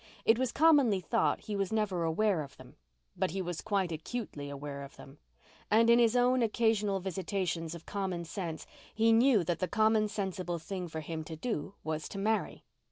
[0.25, 2.75] It was commonly thought he was never aware of them.
[3.15, 5.19] But he was quite acutely aware of them.
[5.69, 10.57] And in his own occasional visitations of common sense he knew that the common sensible
[10.57, 12.63] thing for him to do was to marry.